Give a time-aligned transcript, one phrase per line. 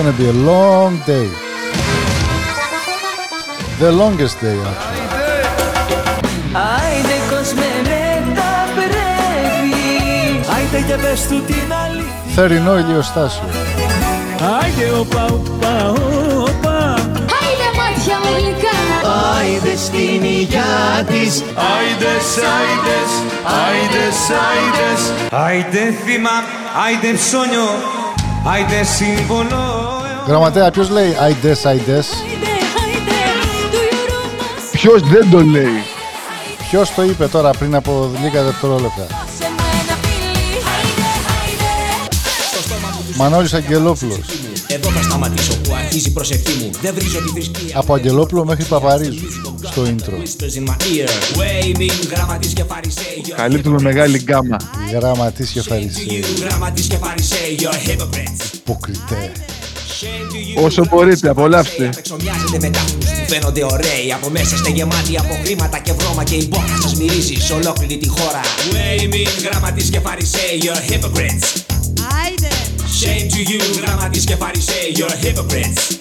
[0.00, 1.28] It's gonna be a long day.
[3.80, 5.00] The longest day actually.
[6.52, 9.82] Άιντε κόσμε με τα πρέπει
[10.54, 12.34] Άιντε και πες του την αλήθεια.
[12.34, 13.42] Θερινό ηλιοστάσιο.
[14.60, 16.94] Άιντε οπα οπα οπα
[17.40, 18.78] Άιντε μάτια μου γλυκά.
[19.38, 21.42] Άιντε στην υγειά της.
[21.72, 23.10] Άιντες, άιντες,
[23.64, 25.02] άιντες, άιντες.
[25.30, 26.36] Άιντε θύμα,
[26.86, 27.68] άιντε ψώνιο
[28.44, 29.58] Άιντε σύμβολο
[30.26, 32.08] Γραμματέα, ποιος λέει Αϊντές, Αϊντές.
[32.22, 32.46] Άιντε,
[32.82, 33.16] άιντε
[33.72, 35.82] Do you romance Ποιος δεν το λέει;
[36.70, 39.06] Ποιος το είπε τώρα πριν από λίγα δευτερόλεπτα;
[39.38, 41.08] σε μένα φίλη Άιντε,
[41.42, 44.18] άιντε Μανώλης Αγγελόπουλος.
[44.66, 46.70] Εδώ θα σταματήσω που αρχίζει η προσευχή μου.
[46.82, 47.78] Δεν βρίζω τη θρησκεία.
[47.78, 49.28] Από Αγγελόπουλο μέχρι Παπαρίζου
[49.62, 50.12] στο intro.
[50.12, 51.08] Whispers in my ear.
[51.38, 53.36] Waving, γραμματής και φαρισαίο.
[53.36, 54.56] Καλύπτουμε μεγάλη γκάμα.
[54.92, 56.24] Γραμματής και Φαρισαίοι.
[56.40, 57.70] Γραμματής και φαρισαίο.
[57.86, 58.54] Hypocrites.
[58.54, 59.32] Υποκριτέ.
[60.64, 61.90] Όσο μπορείτε, απολαύστε.
[61.98, 64.12] Εξομοιάζετε με τάφους που φαίνονται ωραίοι.
[64.14, 67.96] Από μέσα είστε γεμάτοι από χρήματα και βρώμα και η μπόχα σας μυρίζεις σε ολόκληρη
[67.98, 68.40] τη χώρα.
[68.72, 70.74] Waving, γραμματής και φαρισαίο.
[70.88, 71.48] Hypocrites.
[72.22, 72.48] Άιντε
[73.00, 75.06] Shame to you, γραμματής και φαρισαίο.
[75.22, 75.98] Hypocrites.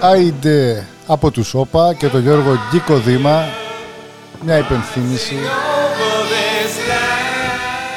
[0.00, 3.44] Άιντε από του Σόπα και τον Γιώργο Γκίκο Δήμα.
[4.44, 5.36] Μια υπενθύμηση.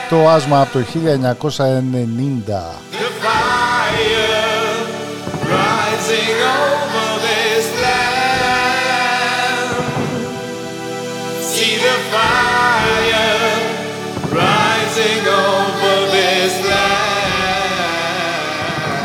[0.10, 0.84] Το άσμα από το 1990.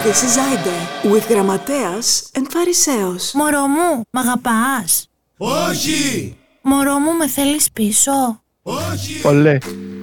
[0.07, 3.31] This is Aide with Γραμματέας and Φαρισαίος.
[3.35, 9.59] Μωρό μου, μ' αγαπάς; Όχι, Μωρό μου, με θέλεις πίσω; όχι, Ολέ.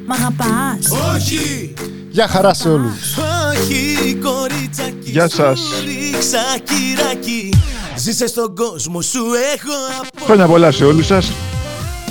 [0.07, 1.73] Μ' αγαπάς; όχι
[2.09, 3.17] Γεια χαρά σε όλους.
[3.51, 5.59] Όχι, κορίτσακι Γεια σας.
[5.59, 7.53] σου ρίξα κυράκι
[7.95, 11.31] Ζήσε στον κόσμο σου έχω από Χρόνια πολλά σε όλους σας.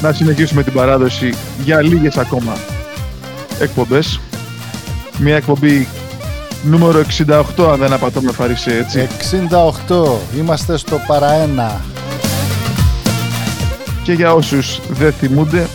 [0.01, 2.57] Να συνεχίσουμε την παράδοση για λίγες ακόμα
[3.61, 4.21] εκπομπές.
[5.19, 5.89] Μια εκπομπή
[6.63, 9.09] νούμερο 68 αν δεν απατώ με φαρισέ, έτσι.
[9.89, 10.39] 68.
[10.39, 11.81] Είμαστε στο παραένα.
[14.03, 15.67] Και για όσους δεν θυμούνται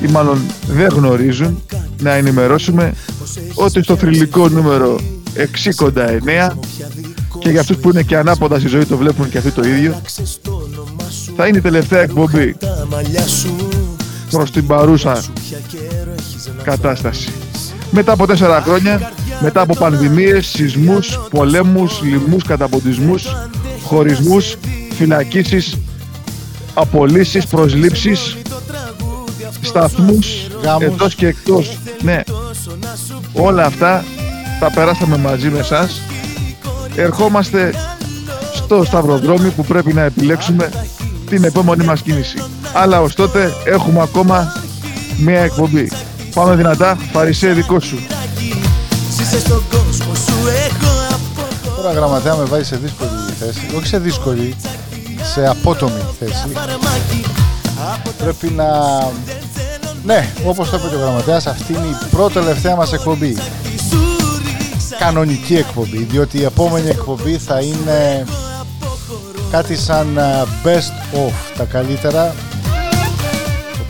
[0.00, 1.62] ή μάλλον δεν γνωρίζουν
[2.00, 2.94] να ενημερώσουμε
[3.54, 5.00] ότι στο θρηλυκό νούμερο
[6.46, 6.50] 69
[7.38, 10.00] και για αυτούς που είναι και ανάποδα στη ζωή το βλέπουν και αυτοί το ίδιο
[11.36, 13.56] θα είναι η τελευταία εκπομπή τα μαλλιά σου
[14.30, 15.22] προς την παρούσα
[16.62, 17.32] κατάσταση.
[17.90, 23.36] Μετά από τέσσερα χρόνια, μετά από πανδημίες, σεισμούς, πολέμους, λοιμούς, καταποντισμούς,
[23.84, 24.56] χωρισμούς,
[24.96, 25.78] φυλακίσεις,
[26.74, 28.36] απολύσεις, προσλήψεις,
[29.60, 30.26] σταθμούς,
[30.62, 30.82] Γάμους.
[30.82, 31.78] εντός και εκτός.
[32.02, 32.20] Ναι,
[33.32, 34.04] όλα αυτά
[34.60, 36.00] τα περάσαμε μαζί με εσάς.
[36.96, 37.74] Ερχόμαστε
[38.54, 40.70] στο σταυροδρόμι που πρέπει να επιλέξουμε
[41.28, 42.42] την επόμενη μας κίνηση.
[42.72, 44.52] Αλλά ως τότε έχουμε ακόμα
[45.18, 45.90] μία εκπομπή.
[46.34, 47.98] Πάμε δυνατά, Φαρισέ δικό σου.
[49.30, 53.76] Ζήσε στον κόσμο σου έχω από Τώρα γραμματέα με βάζει σε δύσκολη θέση.
[53.76, 54.56] Όχι σε δύσκολη,
[55.32, 56.48] σε απότομη θέση.
[56.52, 57.24] παραμάκι
[58.18, 58.66] Πρέπει να...
[60.04, 63.36] Ναι, όπως το είπε και ο γραμματέας, αυτή είναι η πρώτη τελευταία μας εκπομπή.
[63.90, 63.98] σου
[64.36, 68.24] ρίξα Κανονική εκπομπή, διότι η επόμενη εκπομπή θα είναι
[69.50, 72.34] κάτι σαν α, best of τα καλύτερα.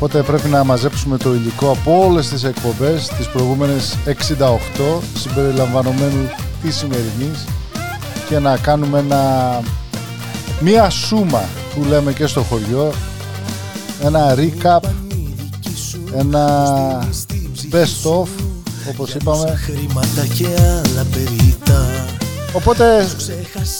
[0.02, 6.28] Οπότε πρέπει να μαζέψουμε το υλικό από όλες τις εκπομπές, τις προηγούμενες 68, συμπεριλαμβανομένου
[6.62, 7.44] της σημερινής
[8.28, 9.60] και να κάνουμε ένα,
[10.60, 11.42] μία σούμα
[11.74, 12.92] που λέμε και στο χωριό,
[14.02, 14.80] ένα recap,
[16.14, 17.08] ένα
[17.70, 18.28] best of,
[18.90, 22.09] όπως είπαμε, Χρήματα και άλλα περίτα
[22.52, 23.08] Οπότε,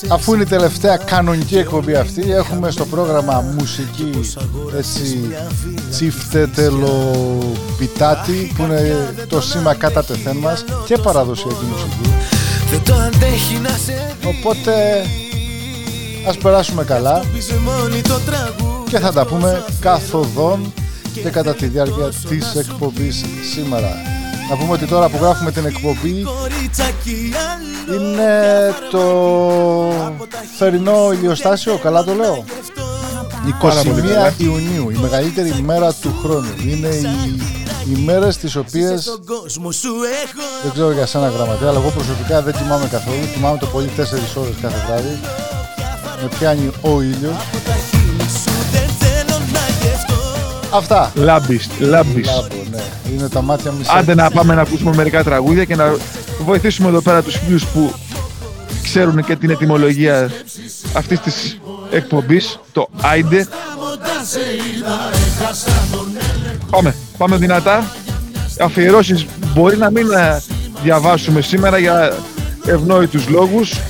[0.09, 4.11] αφού είναι η τελευταία κανονική εκπομπή αυτή, έχουμε στο πρόγραμμα μουσική
[4.77, 5.35] έτσι
[5.91, 7.15] τσίφτετελο
[7.79, 12.11] πιτάτι που είναι το σήμα κατά τεθέν μας και παραδοσιακή μουσική.
[12.71, 14.73] Δεν το αντέχει να σε Οπότε,
[16.29, 20.73] ας περάσουμε καλά δει μόνη το τραγούδι και θα τα πούμε καθοδόν
[21.15, 24.20] και κατά τη διάρκεια της εκπομπής σήμερα.
[24.51, 29.05] Να πούμε ότι τώρα που γράφουμε την εκπομπή Κορίτσακι άλλο είναι το
[30.59, 32.45] θερινό ηλιοστάσιο, καλά το λέω.
[32.47, 32.83] γι' αυτό
[33.61, 34.35] Πάρα πολύ 21 καλά.
[34.37, 36.49] Ιουνίου, η μεγαλύτερη μέρα του χρόνου.
[36.67, 37.41] Είναι οι,
[37.93, 39.89] οι μέρες τις οποίες Στον κόσμο σου
[40.25, 43.17] έχω δεν ξέρω για σένα γραμματέα, αλλά εγώ προσωπικά δεν κοιμάμαι καθόλου.
[43.35, 44.01] Κοιμάμαι το πολύ 4
[44.35, 45.21] ώρες κάθε βράδυ.
[46.23, 47.37] Με πιάνει ο ήλιος.
[47.67, 51.13] τα χείλη σου δεν θέλω να γευτώ Αυτά.
[51.15, 52.29] Λάμπης, λάμπης.
[52.81, 53.15] Λάμπω, ναι.
[53.15, 55.95] Είναι τα μάτια μου Άντε να πάμε να ακούσουμε μερικά τραγούδια και να
[56.45, 57.93] βοηθήσουμε εδώ πέρα τους φίλους που
[58.83, 60.31] ξέρουν και την ετοιμολογία
[60.93, 61.61] αυτής της
[61.91, 63.47] εκπομπής, το Άιντε.
[66.71, 67.85] Πάμε, πάμε δυνατά.
[68.61, 70.43] Αφιερώσεις μπορεί να μην ε,
[70.83, 72.13] διαβάσουμε σήμερα για
[72.67, 73.81] ευνόητους λόγους,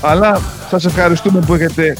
[0.00, 0.40] αλλά
[0.70, 1.96] σας ευχαριστούμε που έχετε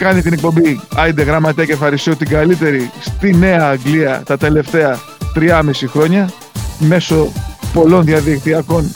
[0.00, 4.98] κάνει την εκπομπή Άιντε Γραμματέα και Φαρισαίο την καλύτερη στη Νέα Αγγλία τα τελευταία
[5.36, 6.30] 3,5 χρόνια
[6.78, 7.32] μέσω
[7.72, 8.92] πολλών διαδικτυακών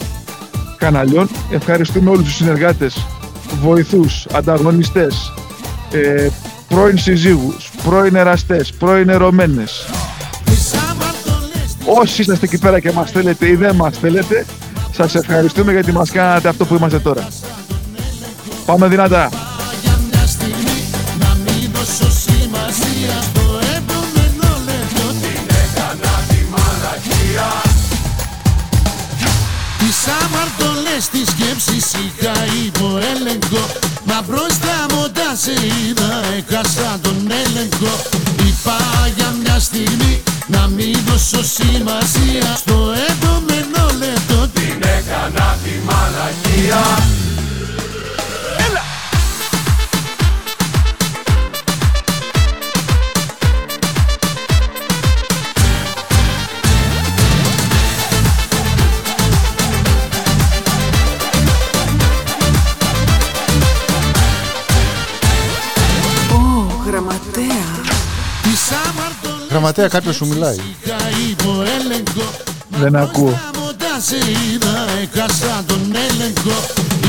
[0.76, 1.28] καναλιών.
[1.50, 3.06] Ευχαριστούμε όλους τους συνεργάτες,
[3.62, 5.32] βοηθούς, ανταγωνιστές,
[5.92, 6.28] ε,
[6.68, 9.86] πρώην συζύγους, πρώην εραστές, πρώην ερωμένες.
[11.84, 14.46] Όσοι είσαστε εκεί πέρα και μας θέλετε ή δεν μας θέλετε,
[14.92, 17.28] σας ευχαριστούμε γιατί μας κάνατε αυτό που είμαστε τώρα.
[18.66, 19.53] Πάμε δυνατά.
[31.04, 32.32] Αμαρτωλές τις σκέψεις είχα
[32.66, 33.66] υπό έλεγχο.
[34.04, 37.92] Μα μπροστά μου όταν σε είδα έχασα τον έλεγχο.
[38.46, 38.78] Είπα
[39.16, 42.56] για μια στιγμή να μην δώσω σημασία.
[42.56, 47.13] Στο επόμενο λεπτό την έκανα τη μαλακία
[69.64, 70.54] Γραμματέα, κάποιος σου μιλάει.
[70.54, 70.96] είχα
[71.30, 72.30] υπό έλεγχο
[72.68, 73.40] Δεν ακούω.
[73.68, 76.56] Όταν σε είδα έχασα τον έλεγχο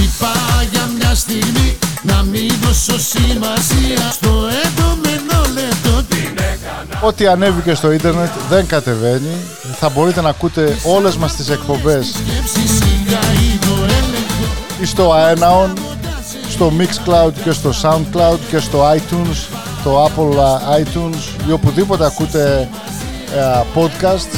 [0.03, 0.33] Είπα
[0.71, 4.29] για μια στιγμή να μην δώσω σημασία Στο
[4.65, 6.43] επόμενο λεπτό την
[7.01, 9.35] Ό,τι ανέβηκε στο ίντερνετ δεν κατεβαίνει.
[9.79, 13.19] Θα μπορείτε να ακούτε όλες μας τις εκπομπές σκέψη είχα
[13.53, 14.45] υπό έλεγχο
[14.81, 15.77] ή στο Aenaon,
[16.49, 22.69] στο Mixcloud και στο Soundcloud και στο iTunes, το Apple uh, iTunes ή οπουδήποτε ακούτε
[23.35, 24.37] ε, podcasts.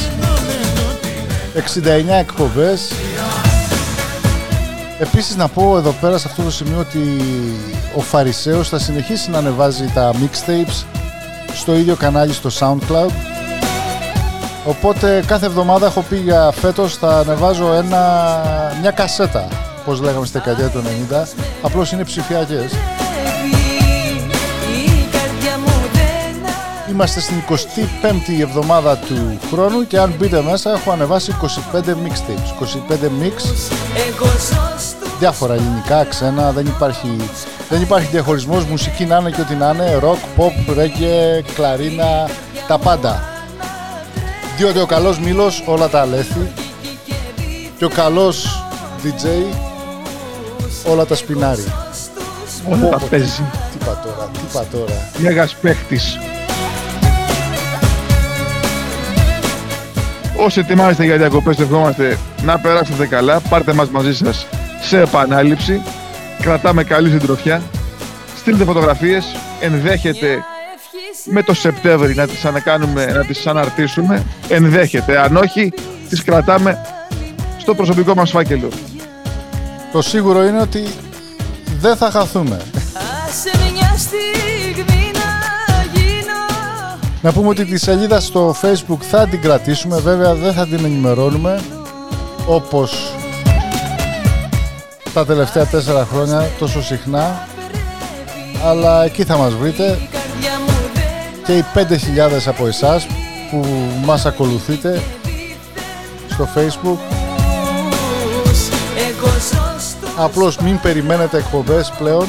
[1.83, 1.89] 69
[2.19, 2.91] εκπομπές.
[4.99, 7.21] Επίσης να πω εδώ πέρα σε αυτό το σημείο ότι
[7.95, 10.85] ο Φαρισαίος θα συνεχίσει να ανεβάζει τα mixtapes
[11.53, 13.11] στο ίδιο κανάλι στο SoundCloud.
[14.65, 18.31] Οπότε κάθε εβδομάδα έχω πει για φέτος θα ανεβάζω ένα,
[18.81, 19.47] μια κασέτα,
[19.81, 21.27] όπως λέγαμε στη δεκαετία του 90.
[21.62, 22.74] Απλώς είναι ψηφιακές.
[26.98, 31.46] Είμαστε στην 25η εβδομάδα του χρόνου και αν μπείτε μέσα έχω ανεβάσει 25
[31.89, 33.34] mixtapes, 25 mix,
[34.08, 37.16] Εγώ ζω στο διάφορα ελληνικά, ξένα, δεν υπάρχει,
[37.70, 42.30] δεν υπάρχει διαχωρισμός, μουσική να είναι και ό,τι να είναι, rock, pop, reggae, κλαρίνα,
[42.68, 43.24] τα πάντα.
[44.58, 46.51] Διότι ο καλός Μήλος όλα τα αλέθη
[47.77, 48.63] και ο καλός
[49.04, 49.56] DJ
[50.92, 51.74] όλα τα σπινάρει.
[52.70, 53.44] Όλα τα παίζει.
[53.72, 55.10] Τι είπα τώρα, τι είπα τώρα.
[55.18, 56.18] Μέγας παίχτης.
[60.39, 63.39] Όσοι ετοιμάζεστε για διακοπές, ευχόμαστε να περάσετε καλά.
[63.39, 64.48] Πάρτε μας μαζί σας
[64.82, 65.82] σε επανάληψη.
[66.41, 67.62] Κρατάμε καλή συντροφιά.
[68.38, 69.25] Στείλτε φωτογραφίες.
[69.60, 70.44] Ενδέχεται
[71.25, 74.24] με το Σεπτέμβρη να τις ανακάνουμε, να τις αναρτήσουμε.
[74.48, 75.20] Ενδέχεται.
[75.20, 75.74] Αν όχι,
[76.10, 76.82] τις κρατάμε
[77.58, 78.70] στο προσωπικό μας φάκελο.
[79.91, 80.84] Το σίγουρο είναι ότι
[81.79, 82.62] δεν θα χαθούμε.
[87.27, 91.60] Να πούμε ότι τη σελίδα στο facebook θα την κρατήσουμε, βέβαια δεν θα την ενημερώνουμε
[92.48, 93.13] όπως
[95.13, 97.48] τα τελευταία τέσσερα χρόνια τόσο συχνά.
[98.65, 99.84] Αλλά εκεί θα μας βρείτε.
[99.84, 103.07] Καρδιά μου δεν και οι 5.000 από εσάς
[103.51, 103.65] που
[104.05, 105.01] μας ακολουθείτε
[106.29, 107.00] στο facebook.
[108.48, 108.67] Ακούς
[109.10, 112.27] Εγώ ζω στο απλώς μην περιμένετε εκπομπές πλέον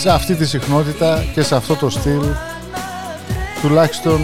[0.00, 2.22] σε αυτή τη συχνότητα και σε αυτό το στυλ
[3.60, 4.18] τουλάχιστον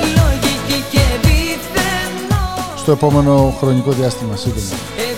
[0.00, 5.11] Λογική και πιθανό στο επόμενο χρονικό διάστημα σύντομα.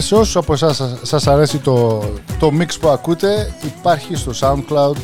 [0.00, 2.02] και σε όσους από εσάς σας αρέσει το,
[2.38, 4.96] το mix που ακούτε υπάρχει στο SoundCloud.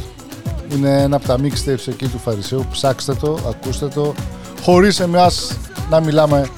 [0.73, 2.67] Είναι ένα από τα mixtapes εκεί του Φαρισαίου.
[2.71, 4.15] Ψάξτε το, ακούστε το.
[4.63, 5.57] Χωρίς εμάς
[5.91, 6.49] να μιλάμε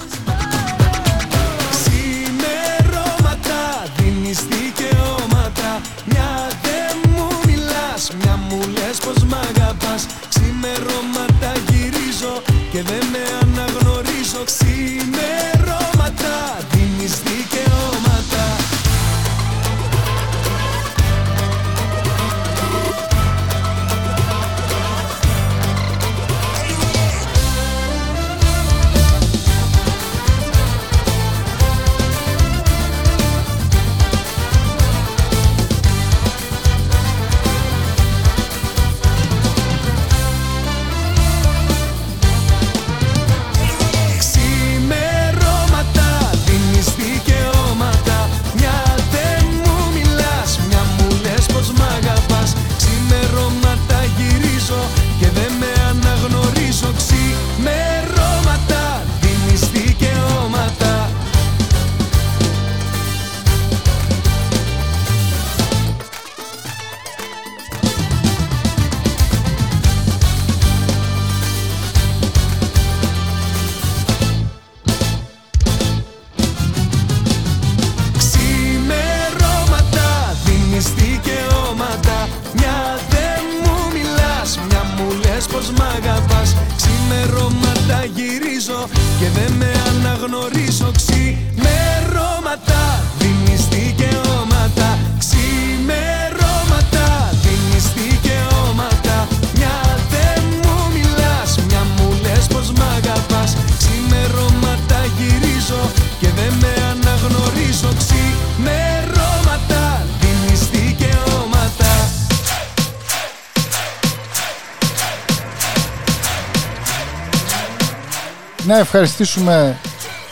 [118.69, 119.77] να ευχαριστήσουμε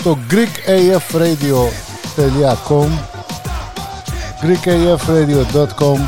[0.03, 2.87] το greekafradio.com
[4.41, 5.99] greekafradio.com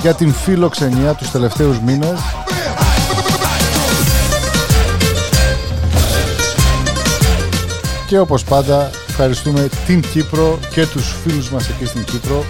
[0.00, 2.18] για την φιλοξενία τους τελευταίους μήνες.
[8.06, 12.44] Και όπως πάντα ευχαριστούμε την Κύπρο και τους φίλους μας εκεί στην Κύπρο.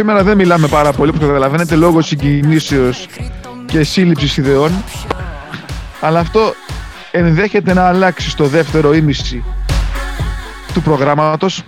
[0.00, 3.06] σήμερα δεν μιλάμε πάρα πολύ, όπως καταλαβαίνετε, λόγω συγκινήσεως
[3.66, 4.84] και σύλληψης ιδεών.
[6.00, 6.54] Αλλά αυτό
[7.10, 9.44] ενδέχεται να αλλάξει στο δεύτερο ήμιση
[10.74, 11.62] του προγράμματος.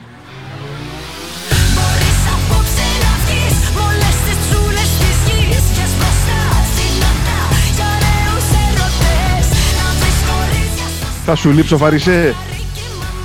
[11.24, 12.34] Θα σου λείψω Φαρισέ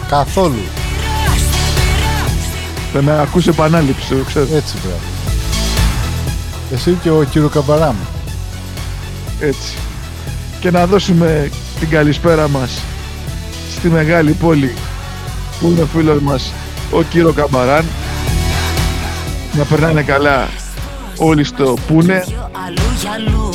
[0.10, 0.87] Καθόλου
[2.94, 4.48] θα με ακούσε επανάληψη, το ξέρω.
[4.56, 5.00] Έτσι, μπράβο.
[6.74, 7.96] Εσύ και ο κύριο Καμπαράμ.
[9.40, 9.78] Έτσι.
[10.60, 12.82] Και να δώσουμε την καλησπέρα μας
[13.72, 14.74] στη μεγάλη πόλη
[15.60, 16.52] που είναι ο φίλος μας
[16.92, 17.86] ο κύριο Καμπαράν.
[19.54, 20.48] Να περνάνε καλά
[21.18, 22.24] όλοι στο πούνε,
[22.66, 23.50] αλλού για αλλού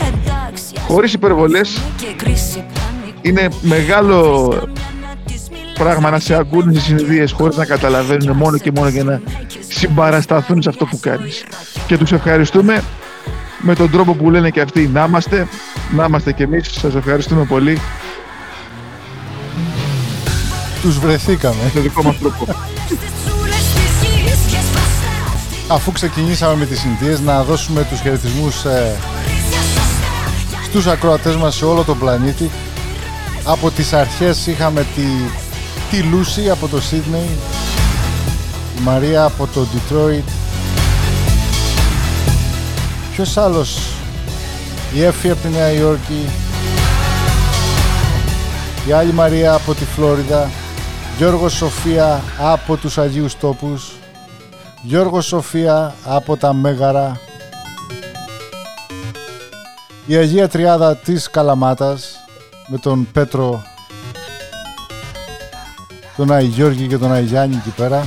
[0.00, 1.80] Εντάξει χωρίς υπερβολές.
[1.96, 4.48] και κρίση πανικού Είναι μεγάλο
[5.78, 9.20] πράγμα να σε ακούνε στις συνειδίες χωρίς να καταλαβαίνουν μόνο και μόνο για να
[9.68, 11.44] συμπαρασταθούν σε αυτό που κάνεις.
[11.86, 12.82] Και τους ευχαριστούμε
[13.60, 15.48] με τον τρόπο που λένε και αυτοί να είμαστε,
[15.96, 16.68] να είμαστε και εμείς.
[16.80, 17.80] Σας ευχαριστούμε πολύ
[20.82, 21.56] Τους βρεθήκαμε.
[21.64, 22.44] με τον δικό μας τρόπο.
[22.84, 28.64] Στις τσούλες της γης Και μπροστά Αφού ξεκινήσαμε με τις συνθήκες να δώσουμε τους χαιρετισμούς
[28.64, 28.96] ε,
[30.64, 32.50] στους ακροατές μας σε όλο τον πλανήτη.
[33.44, 35.02] Από τις αρχές είχαμε τη,
[35.90, 37.30] τη Λούση από το Σίδνεϊ,
[38.78, 40.28] η Μαρία από το Detroit.
[43.12, 43.78] Ποιος άλλος,
[44.94, 46.28] η Έφη από τη Νέα Υόρκη,
[48.88, 50.50] η άλλη Μαρία από τη Φλόριδα,
[51.18, 53.92] Γιώργος Σοφία από τους Αγίους Τόπους,
[54.82, 57.20] Γιώργος Σοφία από τα Μέγαρα.
[60.06, 62.16] Η Αγία Τριάδα της Καλαμάτας
[62.66, 63.62] με τον Πέτρο
[66.16, 68.06] τον Άι Γιώργη και τον Άι Γιάννη εκεί πέρα.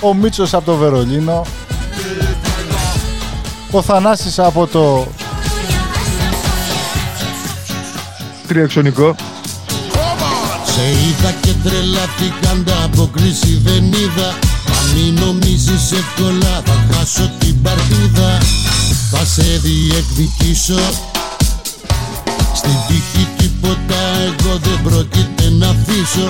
[0.00, 1.42] Ο Μίτσος από το Βερολίνο.
[3.70, 5.06] Ο Θανάσης από το
[8.46, 9.14] Τριαξονικό.
[10.64, 14.28] Σε είδα και τρελάθηκα ανταποκρίση δεν είδα.
[14.66, 18.38] Αν μην νομίζεις εύκολα θα χάσω την παρτίδα
[19.16, 20.80] Θα σε διεκδικήσω.
[22.54, 26.28] Στην τύχη τίποτα εγώ δεν πρόκειται να αφήσω.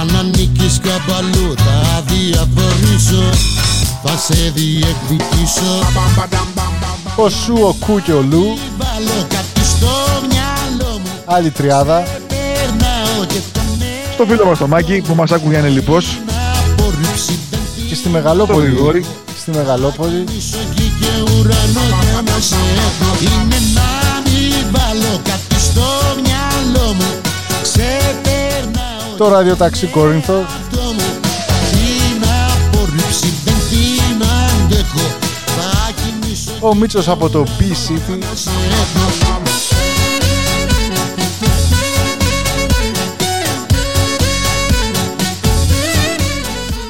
[0.00, 3.22] Αν ανήκεις καμπαλού θα διαφορήσω
[4.04, 5.72] Θα σε διεκδικήσω.
[7.16, 8.44] Ο Σου, ο Κου και ο Λου.
[8.78, 9.88] Βάλω κάτι στο
[10.28, 11.10] μυαλό μου.
[11.24, 12.02] Άλλη τριάδα.
[12.28, 13.62] Περνάω και τον
[14.12, 16.18] Στο φίλο μας το Μάκη που μας άκουγε ανελιπώς.
[16.70, 17.38] απορρίψει
[17.88, 18.66] και στη Μεγαλόπολη.
[18.66, 19.04] Το Γρηγόρη.
[19.40, 20.24] στη Μεγαλόπολη.
[20.38, 20.79] Ισογή και
[21.40, 23.90] ουρανό για να σε έχω Είναι να
[24.24, 25.86] μην βάλω κάτι στο
[26.24, 27.10] μυαλό μου.
[27.62, 30.44] Ξεπερνάω το ραδιοταξί Κόρινθο.
[30.70, 31.08] το μου.
[31.70, 35.06] Την απορρίψη δεν την αντέχω.
[35.56, 39.10] Θα κινήσω ο Μίτσος από το B-City να σε έχω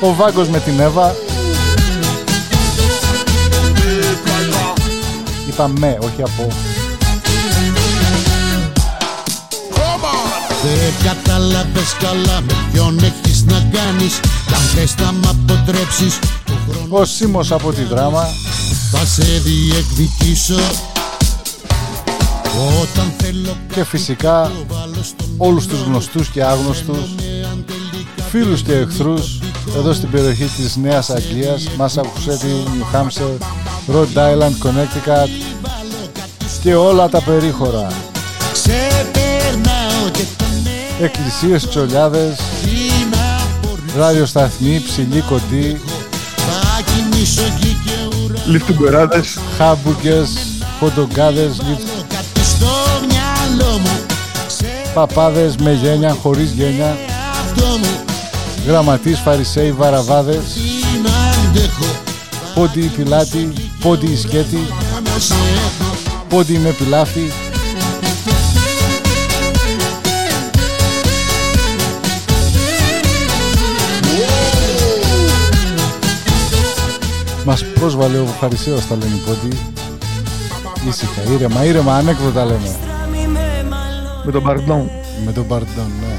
[0.03, 1.15] ο Βάγκος με την Εύα
[5.61, 6.49] είπα με, όχι από.
[10.63, 16.53] Δεν κατάλαβες καλά με ποιον έχεις να κάνεις; Κι αν θες θα μ' αποτρέψεις; Το
[16.69, 18.27] χρόνο ο Σίμος από τη Δράμα.
[18.91, 20.61] θα σε διεκδικήσω.
[22.83, 24.51] Όταν θέλω και φυσικά
[25.37, 27.15] όλους τους γνωστούς και άγνωστους
[28.31, 29.39] φίλους και εχθρούς
[29.77, 32.45] εδώ στην περιοχή της Νέας Αγγλίας Massachusetts,
[32.75, 33.39] New Hampshire,
[33.93, 35.50] Rhode Island, Connecticut
[36.63, 37.87] και όλα τα περίχωρα.
[38.53, 40.47] Ξεπερνάω και τον
[41.03, 42.39] εκκλησίες, τσολιάδες,
[43.97, 45.81] ραδιοσταθμοί, ψηλοί, κοντοί,
[46.37, 49.39] θα κινήσω γη και ουρανό Λιφτουμπεράδες.
[49.57, 50.29] χάμπουργκες,
[50.81, 52.67] χοντογκάδες, λιφ- Κάτι στο
[53.09, 54.01] μυαλό μου.
[54.95, 56.97] παπάδες με γένια, χωρίς γένια,
[57.41, 58.05] Αυτό μου.
[58.67, 61.07] γραμματείς, φαρισαίοι, βαραβάδες, την
[61.49, 61.87] αντέχω
[62.55, 64.67] πόντι πιλάτη, πόντι σκέτη,
[65.05, 65.90] να σε έχω
[66.31, 67.31] πόντι με πιλάφι.
[77.45, 79.59] Μας πρόσβαλε ο Φαρισαίος τα λένε οι πόντι.
[80.89, 82.77] Ήσυχα, ήρεμα, ήρεμα, ανέκδοτα λέμε.
[84.25, 84.91] Με τον Μπαρντόν.
[85.25, 86.15] Με τον Μπαρντών, ναι.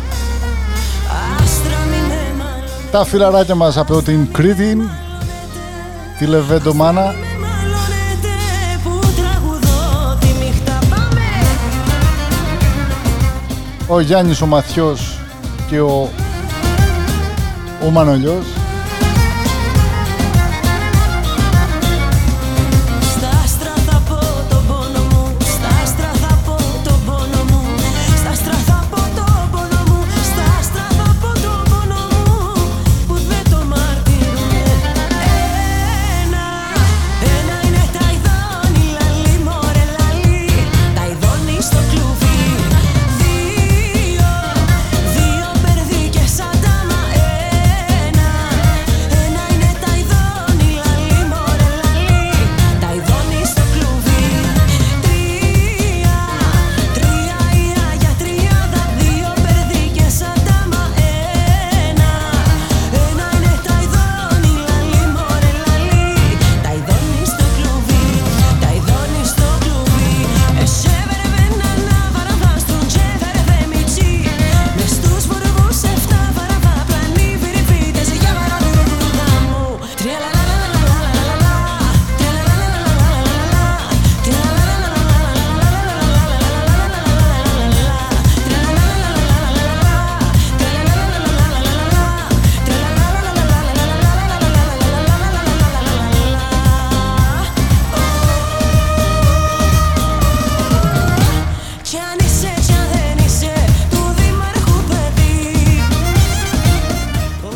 [2.92, 4.78] Τα φιλαράκια μας από την Κρήτη,
[6.18, 7.16] τη Λεβέντο Μάνα,
[13.94, 15.20] ο Γιάννης ο Μαθιός
[15.68, 16.10] και ο,
[17.86, 18.61] ο Μανολιός.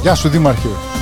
[0.05, 0.94] Γεια σου Δήμαρχε.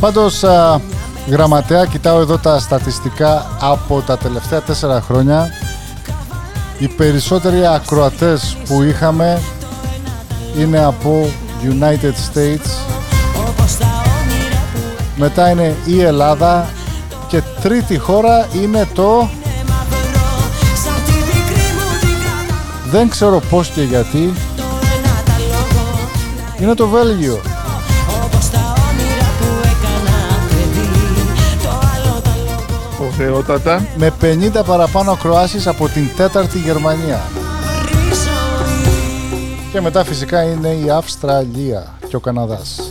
[0.00, 0.80] Πάντως, α,
[1.28, 5.50] γραμματέα, κοιτάω εδώ τα στατιστικά από τα τελευταία τέσσερα χρόνια.
[6.78, 9.40] Οι περισσότεροι ακροατές που είχαμε
[10.58, 11.30] είναι από
[11.62, 12.96] United States.
[15.16, 16.68] Μετά είναι η Ελλάδα
[17.28, 19.28] και τρίτη χώρα είναι το...
[20.84, 24.18] Σαν τη μικρή μου την κράτα Δεν ξέρω πώς και γιατί.
[24.18, 25.98] ένα τα λόγο
[26.60, 27.40] Είναι το Βέλγιο.
[33.24, 33.86] Λόγο Ωραιότατα.
[33.96, 37.20] Με 50 παραπάνω ακροάσεις από την τέταρτη Γερμανία.
[39.72, 42.90] Και μετά φυσικά είναι η Αυστραλία και ο Καναδάς.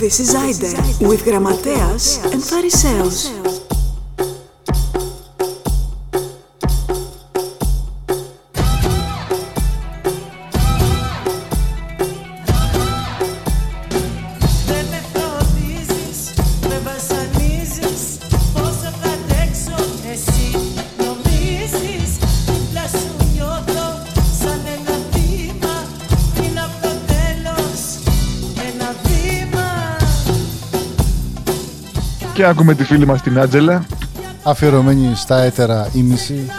[0.00, 0.72] This is Aida
[1.08, 3.59] with Grammateas and Phariseos.
[32.40, 33.86] Και άκουμε τη φίλη μας την Άντζελα.
[34.42, 36.50] Αφιερωμένη στα έτερα η μισή.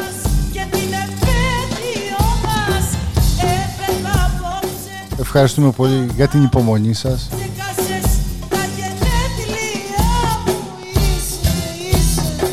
[0.51, 2.87] Και την επέτειο μας
[3.37, 7.29] έπρεπε απόψε Ευχαριστούμε πολύ για την υπομονή σας.
[7.29, 10.11] Ξεχάσες τα γενέθλιά
[10.45, 10.53] μου
[10.93, 11.49] Είσαι,
[11.97, 12.45] είσαι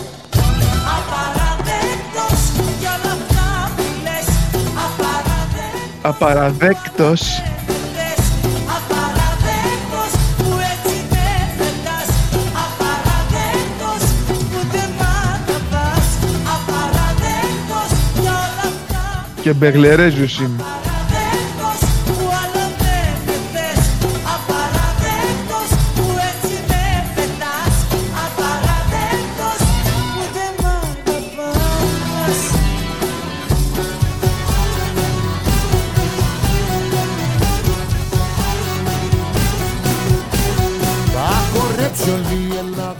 [6.03, 7.43] Απαραδέκτος
[19.53, 20.79] δεν μ' αγαπάς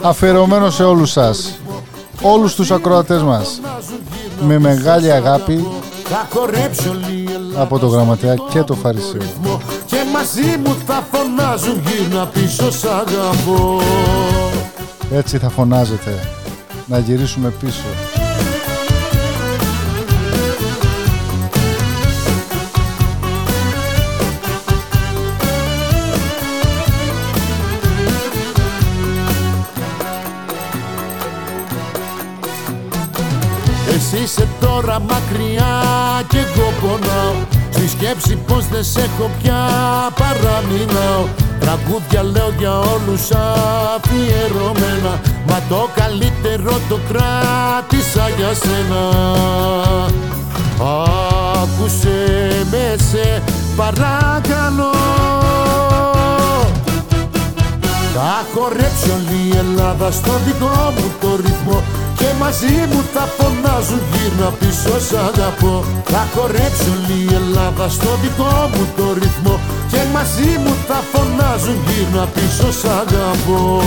[0.03, 1.59] Αφιερωμένο σε όλους σας.
[2.23, 3.61] Όλους τους ακροατές μας.
[4.41, 5.67] Με μεγάλη αγάπη
[6.11, 9.61] Θα χορέψει όλη η Ελλάδα από το Γραμματέα και το Φαρισαίο.
[9.87, 13.81] Και μαζί μου θα φωνάζουν γύρνα πίσω σ' αγαπώ
[15.13, 16.29] Έτσι θα φωνάζετε.
[16.87, 18.08] Να γυρίσουμε πίσω.
[33.99, 35.83] Εσύ είσαι τώρα μακριά
[36.29, 37.35] κι εγώ πονάω.
[37.71, 39.61] Στη σκέψη πως δεν σε έχω πια
[40.19, 41.25] παραμεινάω
[41.61, 43.31] Τραγούδια λέω για όλους
[43.95, 49.03] αφιερωμένα Μα το καλύτερο το κράτησα για σένα.
[51.63, 53.43] Άκουσε με σε
[53.77, 54.93] παρακαλώ.
[58.15, 61.83] Θα χορέψει όλη η Ελλάδα στο δικό μου το ρυθμό
[62.19, 65.85] Και μαζί μου θα φωνάζουν γύρνα πίσω σ' αγαπώ.
[66.05, 69.61] Θα χορέψει όλη η Ελλάδα στο δικό μου το ρυθμό.
[69.91, 73.83] Και μαζί μου θα φωνάζουν γύρνα πίσω σ' αγαπώ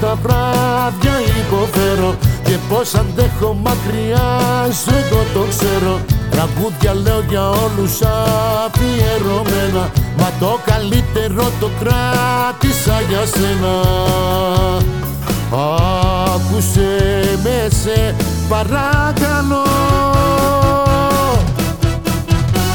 [0.00, 4.28] τα βράδια υποφέρω Και πως αντέχω μακριά
[4.82, 6.00] σου εγώ το ξέρω.
[6.30, 7.94] Τραγούδια λέω για όλους
[8.64, 13.74] αφιερωμένα Μα το καλύτερο το κράτησα για σένα.
[16.34, 18.14] Άκουσε με σε
[18.48, 19.66] παρακαλώ.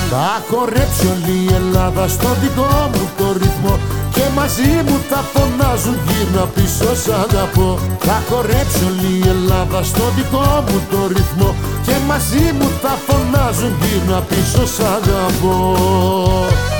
[0.09, 3.79] Θα χορέψει όλη η Ελλάδα στο δικό μου το ρυθμό
[4.23, 7.79] Και μαζί μου τα φωνάζουν γύρνα πίσω σ' αγαπώ.
[7.99, 11.55] Θα χορέψει όλη η Ελλάδα στο δικό μου το ρυθμό.
[11.85, 16.72] Και μαζί μου τα φωνάζουν γύρνα πίσω σ' αγαπώ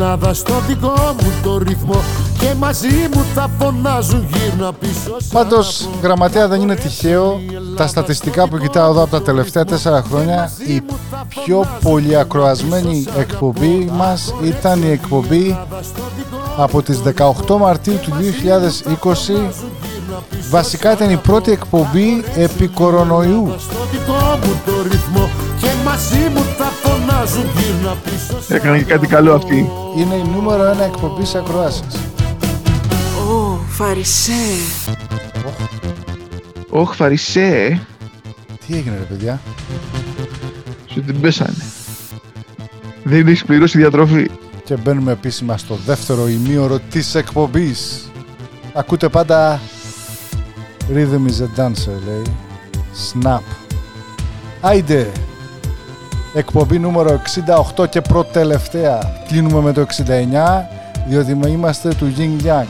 [0.00, 2.02] Ελλάδα στο δικό μου το ρυθμό
[2.38, 7.40] Και μαζί μου τα φωνάζουν γύρνα πίσω σ' Πάντως, γραμματέα δεν είναι τυχαίο.
[7.76, 10.82] Τα στατιστικά που κοιτάω εδώ από τα τελευταία τέσσερα χρόνια, η
[11.28, 15.58] πιο πολυακροασμένη εκπομπή μας ήταν η εκπομπή
[16.56, 17.00] από τις
[17.46, 19.52] 18 Μαρτίου του 2020.
[20.50, 23.54] Βασικά ήταν η πρώτη εκπομπή επί κορονοϊού.
[23.58, 25.28] στο δικό μου το ρυθμό
[25.60, 27.97] Και μαζί μου τα φωνάζουν γύρνα πίσω σ'
[28.48, 29.70] Έκανε και κάτι καλό αυτή.
[29.96, 31.94] Είναι η νούμερο ένα εκπομπή σε ακροάσεις.
[33.30, 34.32] Ω, Φαρισέ.
[36.70, 37.80] Ωχ, φαρισέ,
[38.66, 39.40] Τι έγινε ρε παιδιά;
[40.86, 41.64] σου την πέσανε.
[43.02, 44.30] Δεν έχει πληρώσει διατροφή.
[44.64, 48.10] Και μπαίνουμε επίσημα στο δεύτερο ημίωρο της εκπομπής.
[48.72, 49.60] Ακούτε πάντα
[50.94, 52.22] Rhythm is a dancer λέει.
[53.12, 53.40] Snap.
[54.60, 55.06] Άιντε.
[56.38, 57.20] Εκπομπή νούμερο
[57.76, 58.98] 68 και προτελευταία.
[59.28, 59.84] Κλείνουμε με το 69
[61.06, 62.66] διότι είμαστε του Yin Yang.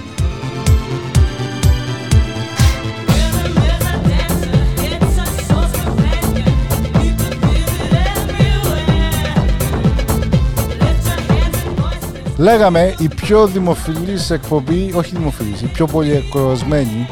[12.37, 17.09] Λέγαμε η πιο δημοφιλής εκπομπή, όχι δημοφιλής, η πιο πολυεκροσμένη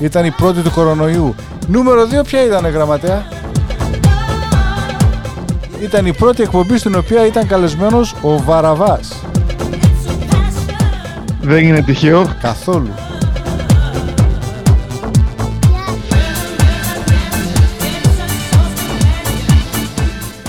[0.00, 1.34] ήταν η πρώτη του κορονοϊού.
[1.66, 3.26] Νούμερο 2 ποια ήταν γραμματέα;
[5.80, 9.22] Ήταν η πρώτη εκπομπή στην οποία ήταν καλεσμένος ο Βαραβάς.
[11.42, 12.36] Δεν είναι τυχαίο.
[12.40, 12.90] Καθόλου.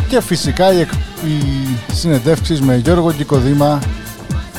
[0.08, 0.94] Και φυσικά οι, εκ-
[1.26, 3.80] οι συνεντεύξεις με Γιώργο Κικοδήμα,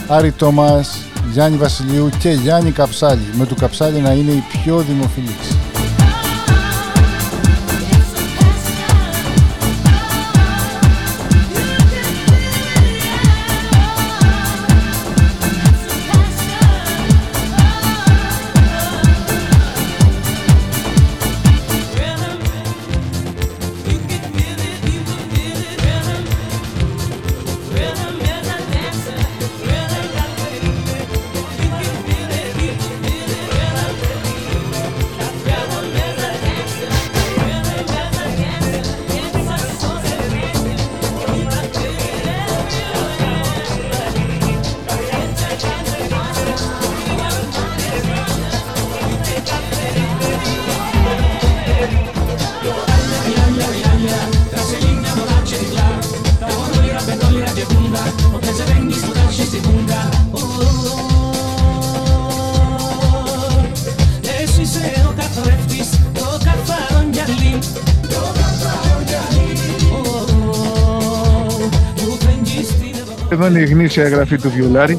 [0.09, 0.99] Άρη Τόμας,
[1.33, 3.27] Γιάννη Βασιλείου και Γιάννη Καψάλη.
[3.33, 5.57] Με του Καψάλη να είναι η πιο δημοφιλής.
[73.53, 74.99] Ευρώπη Εδώ είναι η γνήσια γραφή του Βιολάρη.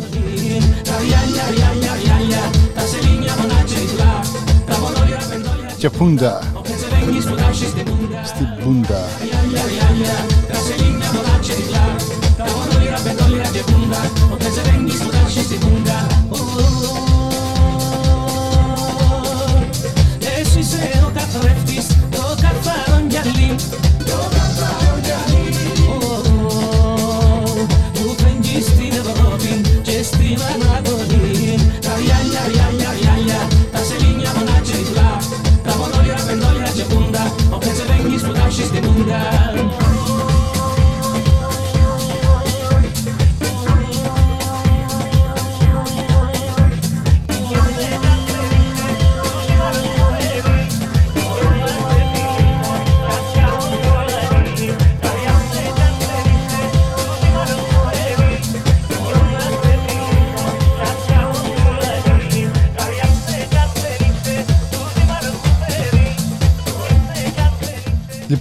[5.77, 6.41] Και πούντα.
[8.23, 9.05] Στην πούντα.
[14.39, 15.12] Εσύ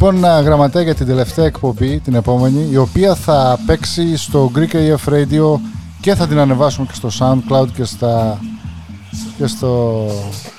[0.05, 4.75] Λοιπόν, να γραμματέα για την τελευταία εκπομπή, την επόμενη, η οποία θα παίξει στο Greek
[4.75, 5.61] AF Radio
[6.01, 8.41] και θα την ανεβάσουμε και στο SoundCloud και στα
[9.37, 10.05] και στο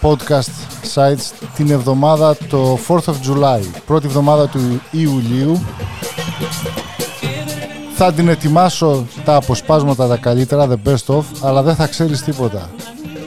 [0.01, 0.49] podcast
[0.93, 5.63] sites την εβδομάδα το 4th of July, πρώτη εβδομάδα του Ιουλίου.
[7.95, 12.69] Θα την ετοιμάσω τα αποσπάσματα τα καλύτερα, the best of, αλλά δεν θα ξέρεις τίποτα.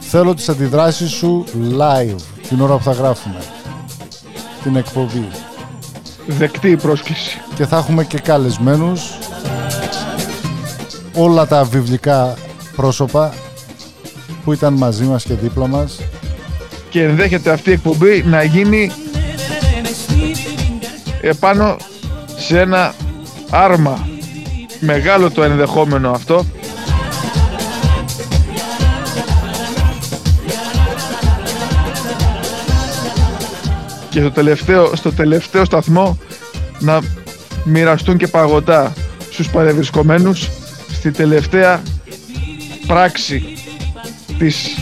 [0.00, 1.44] Θέλω τις αντιδράσεις σου
[1.78, 3.38] live, την ώρα που θα γράφουμε.
[4.62, 5.28] Την εκπομπή.
[6.26, 7.40] Δεκτή η πρόσκληση.
[7.54, 9.18] Και θα έχουμε και καλεσμένους.
[11.14, 12.34] Όλα τα βιβλικά
[12.76, 13.34] πρόσωπα
[14.44, 16.00] που ήταν μαζί μας και δίπλα μας.
[16.90, 18.90] Και ενδέχεται αυτή η εκπομπή να γίνει
[21.20, 21.76] επάνω
[22.36, 22.94] σε ένα
[23.50, 24.08] άρμα.
[24.80, 26.44] Μεγάλο το ενδεχόμενο αυτό.
[34.16, 36.18] Και στο τελευταίο, στο τελευταίο σταθμό
[36.78, 37.00] να
[37.64, 38.92] μοιραστούν και παγωτά
[39.30, 40.48] στους παρευρισκομένους
[40.92, 41.82] στη τελευταία
[42.86, 43.44] πράξη
[44.38, 44.74] της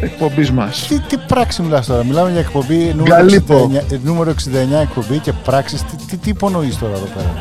[0.00, 0.86] εκπομπής μας.
[0.88, 3.70] Τι, τι πράξη μιλάς τώρα, μιλάμε για εκπομπή νούμερο Γκαλίπο.
[3.72, 5.82] 69, ε, νούμερο 69 εκπομπή και πράξεις.
[5.82, 7.40] Τι, τι, τι υπονοείς τώρα εδώ πέρα;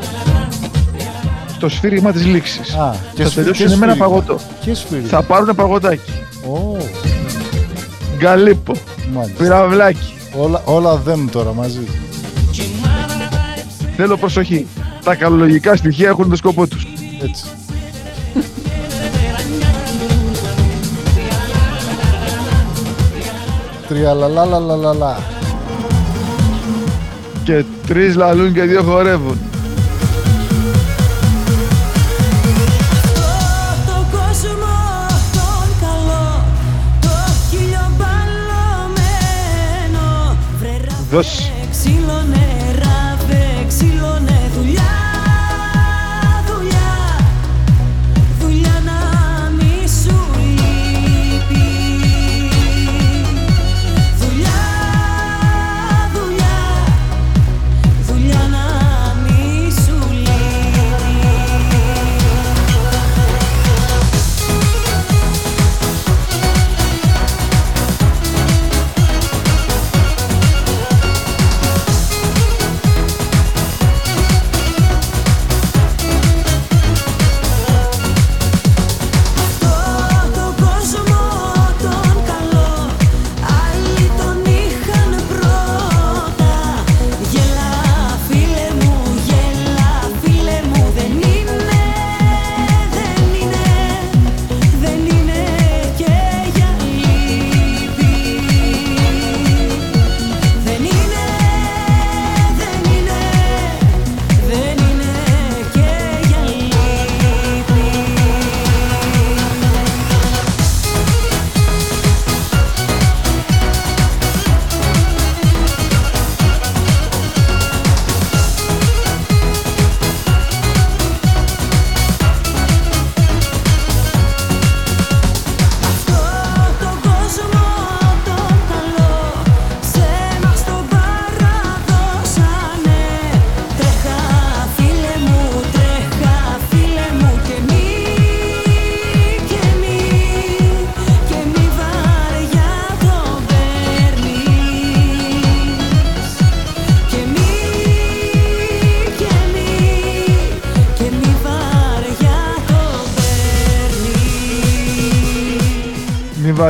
[1.55, 2.73] Στο σφύριγμα της λήξης.
[2.75, 4.05] Α, και θα σφυ- τελειώσουν και με ένα σφύριγμα.
[4.05, 4.39] παγωτό.
[4.61, 5.07] Και σφύριγμα.
[5.07, 6.11] Θα πάρουν παγωτάκι.
[6.47, 6.77] Ω,
[8.17, 8.73] Γκαλίπο.
[9.13, 9.43] μάλιστα.
[9.43, 10.11] Πυραυλάκι.
[10.37, 11.87] Όλα, όλα δένουν τώρα μαζί.
[13.95, 14.67] Θέλω προσοχή.
[15.03, 16.87] Τα καλολογικά στοιχεία έχουν το σκοπό τους.
[17.21, 17.45] Έτσι.
[23.87, 25.17] Τριαλαλαλαλαλα.
[27.43, 29.39] Και τρεις λαλούν και δύο χορεύουν.
[41.09, 41.56] this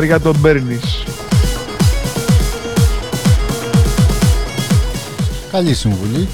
[0.08, 1.04] βαριά τον παίρνεις.
[5.52, 6.28] Καλή συμβουλή.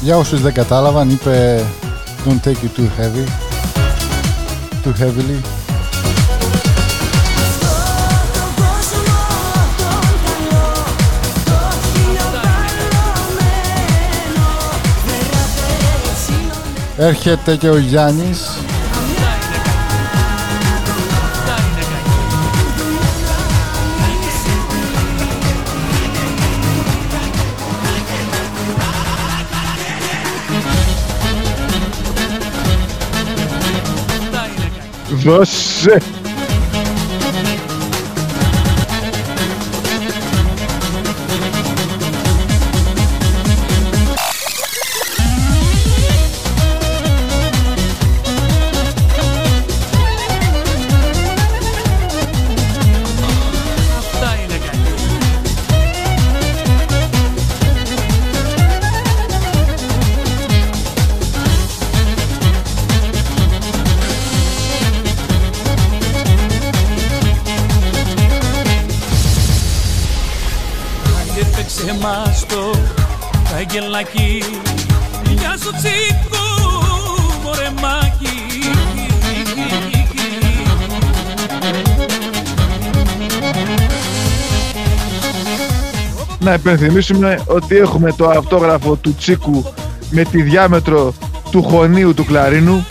[0.00, 1.64] Για όσους δεν κατάλαβαν, είπε
[2.24, 3.24] Don't take it too heavy.
[4.84, 5.55] Too heavily.
[16.98, 18.58] Έρχεται και ο Γιάννης.
[35.10, 36.15] Δώσε.
[86.66, 89.64] Υπενθυμίσουμε ότι έχουμε το αυτόγραφο του Τσίκου
[90.10, 91.14] με τη διάμετρο
[91.50, 92.86] του χωνίου του κλαρίνου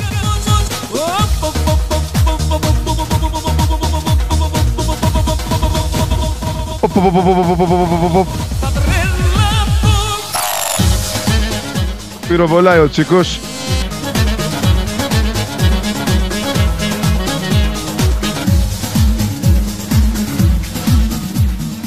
[12.27, 13.39] Πυροβολάει ο Τσίκος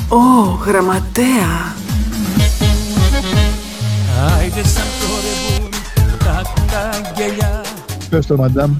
[0.08, 0.16] Ω,
[0.64, 1.67] γραμματέα.
[8.18, 8.74] Πες το μαντάμ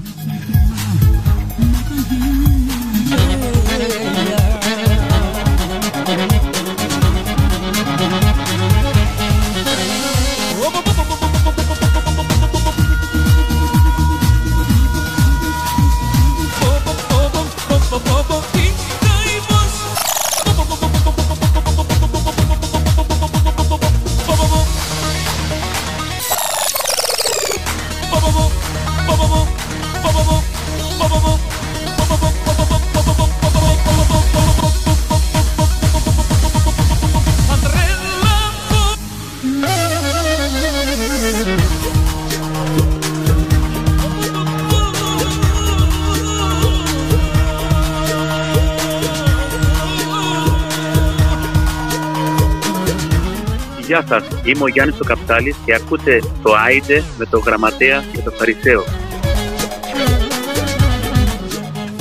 [53.99, 58.19] Γεια σας, είμαι ο Γιάννης ο Καπτάλης και ακούτε το Άιντε με το Γραμματέα και
[58.19, 58.83] το Φαρισαίο.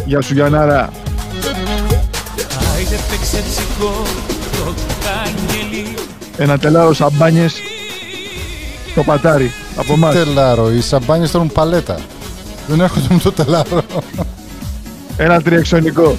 [0.04, 0.92] Γεια σου Γιαννάρα
[2.74, 4.02] Άιντε παίξε τσικό
[4.52, 4.74] το
[5.04, 5.94] καγγελί
[6.36, 7.54] Ένα τελάρο σαμπάνιες
[8.90, 11.98] στο πατάρι από Τι εμάς τελάρο, οι σαμπάνιες θέλουν παλέτα.
[12.66, 13.82] Δεν έρχονται με το τελάρο.
[15.16, 16.16] Ένα τριεξονικό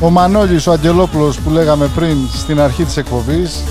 [0.00, 3.62] Ο Μανώλης, ο Αγγελόπουλος που λέγαμε πριν στην αρχή της εκπομπής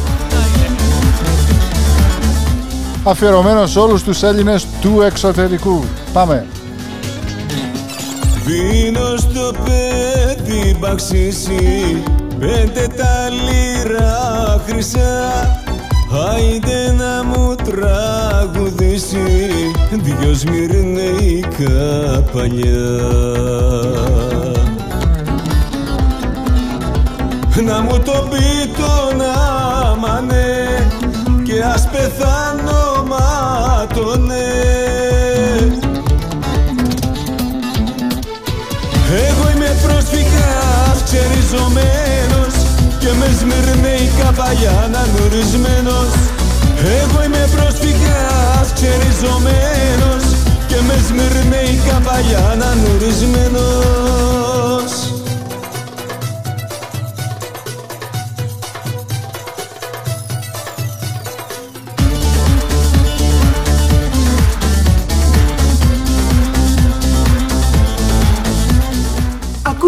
[3.03, 5.83] αφιερωμένος σε όλους τους Έλληνες του εξωτερικού.
[6.13, 6.45] Πάμε.
[8.45, 12.03] Δίνω στο παιδί μπαξίσι
[12.39, 15.61] Πέντε τα λίρα χρυσά
[16.29, 19.47] Άιντε να μου τραγουδήσει
[19.91, 22.75] Δυο σμυρνεϊκά παλιά
[27.63, 29.33] Να μου το πει το να
[29.95, 30.87] μανέ
[31.43, 34.47] Και ας πεθάνω μάτωνε
[39.27, 42.53] Εγώ είμαι πρόσφυγας ξεριζωμένος
[42.99, 46.11] Και με σμυρνέικα παλιά ανανουρισμένος
[46.99, 50.23] Εγώ είμαι πρόσφυγας ξεριζωμένος
[50.67, 54.54] Και με σμυρνέικα παλιά ανανουρισμένος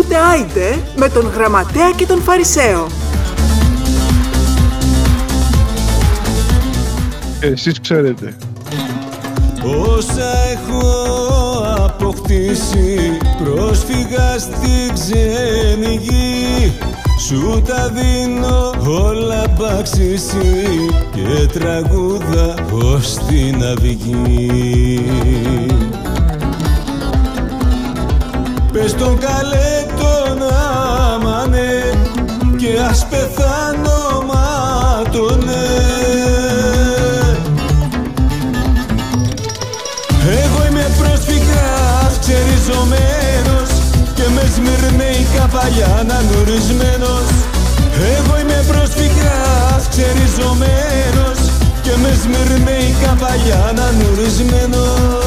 [0.07, 2.87] Ακούτε Άιντε με τον Γραμματέα και τον Φαρισαίο.
[7.39, 8.35] Εσείς ξέρετε
[9.95, 10.81] Όσα έχω
[11.77, 16.73] αποκτήσει πρόσφυγα στη ξένη γη
[17.27, 20.67] Σου τα δίνω όλα μπαξίσι
[21.11, 25.01] και τραγούδα ως την αυγή
[28.71, 29.66] Πες τον καλέ
[32.89, 35.65] ας πεθάνω μάτωνε
[40.43, 43.69] Εγώ είμαι πρόσφυγας ξεριζωμένος
[44.15, 47.27] και με σμυρνέικα παλιά ανανουρισμένος
[48.17, 51.39] Εγώ είμαι πρόσφυγας ξεριζωμένος
[51.81, 55.26] και με σμυρνέικα παλιά ανανουρισμένος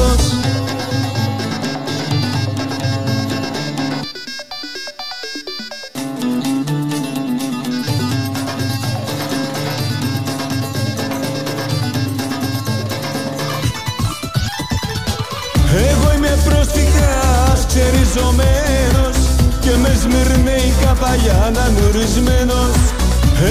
[18.11, 19.17] ξεριζωμένος
[19.59, 22.77] Και με σμυρνέικα παλιά ανανουρισμένος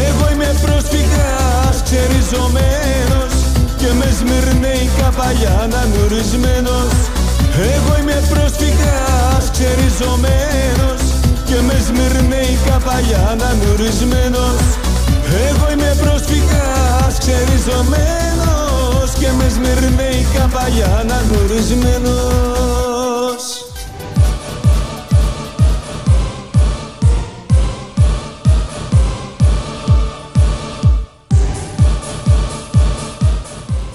[0.06, 3.34] Εγώ είμαι πρόσφυγας ξεριζωμένος
[3.80, 6.92] Και με σμυρνέει καπαλιά ανανουρισμένος
[7.72, 11.02] Εγώ είμαι πρόσφυγας ξεριζωμένος
[11.48, 14.62] Και με σμυρνέει καπαλιά ανανουρισμένος
[15.48, 22.89] Εγώ είμαι πρόσφυγας ξεριζωμένος Και με σμυρνέει καπαλιά ανανουρισμένος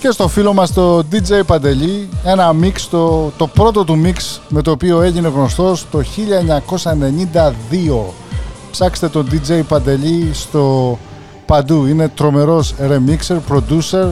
[0.05, 4.61] και στο φίλο μας το DJ Παντελή ένα μίξ, το, το πρώτο του μίξ με
[4.61, 6.03] το οποίο έγινε γνωστός το 1992
[8.71, 10.97] ψάξτε τον DJ Παντελή στο
[11.45, 11.85] παντού.
[11.85, 14.07] Είναι τρομερός remixer, producer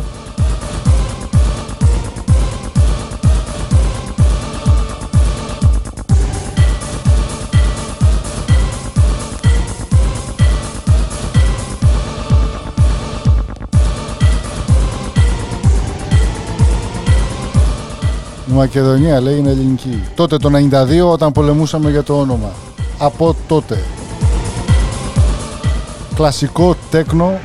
[18.53, 20.03] Η Μακεδονία λέει είναι ελληνική.
[20.15, 20.49] Τότε το
[21.07, 22.51] 92 όταν πολεμούσαμε για το όνομα.
[22.97, 23.83] Από τότε.
[26.15, 27.39] Κλασικό τέκνο.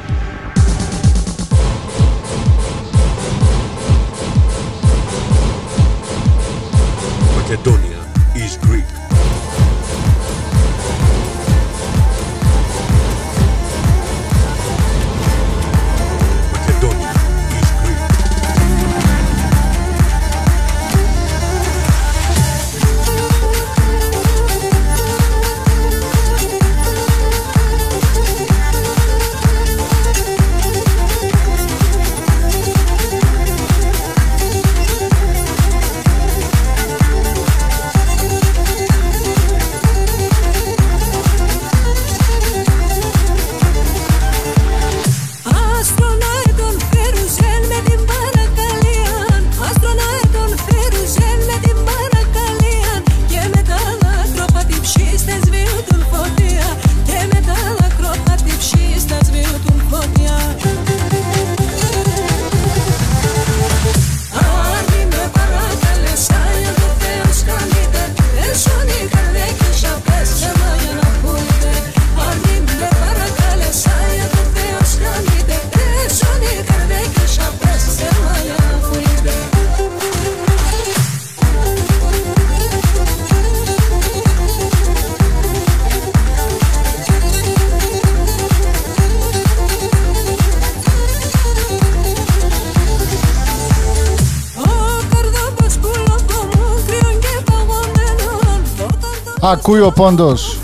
[99.51, 100.59] Ακούει ο πόντος.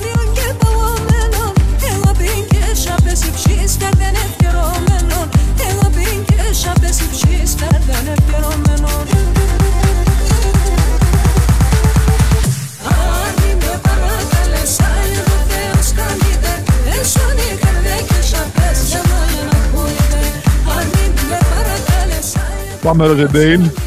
[22.95, 23.84] κρύον και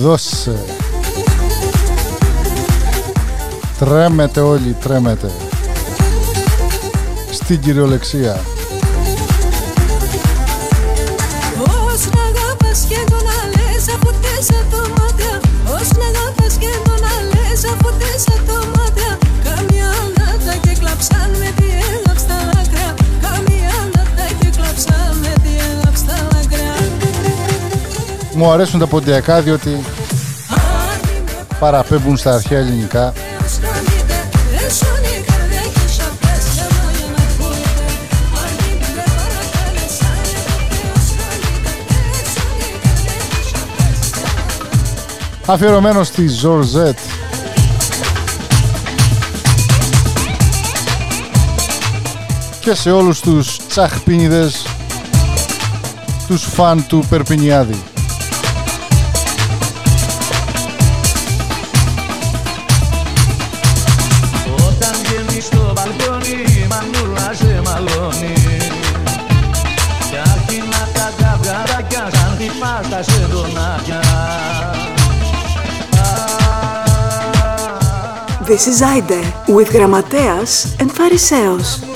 [0.00, 0.64] Δώσε.
[3.78, 5.30] Τρέμετε όλοι, τρέμετε.
[7.30, 8.40] Στην κυριολεξία.
[28.36, 29.80] Μου αρέσουν τα ποντιακά διότι
[31.58, 33.12] παραπέμπουν στα αρχαία ελληνικά.
[34.66, 37.86] Έσον η καρδιά και σαπές θέμα για να πουλείτε
[38.42, 41.72] Αν μη με παρακαλες άγιο το Θεός καλείται
[42.22, 43.98] Έσον η καρδιά και σαπές
[45.46, 46.98] Αφιερωμένο στη Ζορζέτ.
[52.60, 54.66] Και σε όλους τους τσαχπίνιδες,
[56.26, 57.82] τους φαν του Περπινιάδη.
[78.46, 81.95] This is Aide with Grammateas and Phariseos.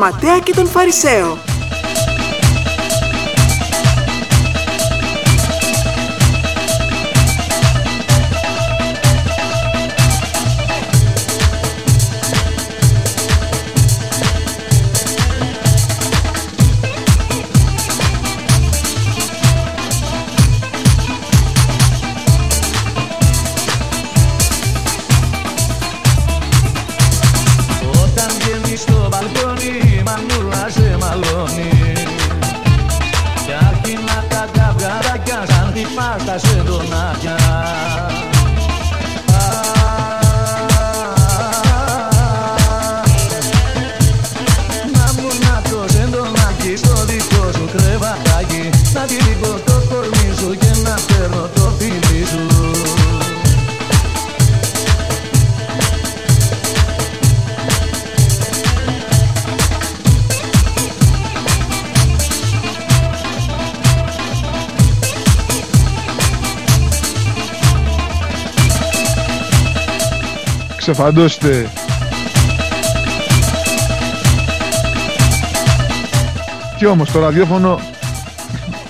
[0.00, 1.49] Γραμματέα και τον Φαρισαίο.
[70.92, 71.70] Ξεφαντώστε.
[76.78, 77.80] Και όμως το ραδιόφωνο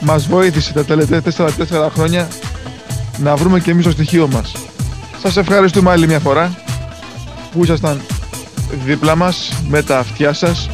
[0.01, 1.49] μας βοήθησε τα τελευταία 4-4
[1.95, 2.29] χρόνια
[3.17, 4.53] να βρούμε και εμείς το στοιχείο μας.
[5.23, 6.55] Σας ευχαριστούμε άλλη μια φορά
[7.53, 8.01] που ήσασταν
[8.85, 10.69] δίπλα μας με τα αυτιά σας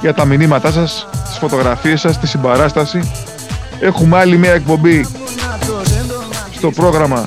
[0.00, 3.10] για τα μηνύματά σας, τις φωτογραφίες σας, τη συμπαράσταση.
[3.80, 5.06] Έχουμε άλλη μια εκπομπή
[6.56, 7.24] στο πρόγραμμα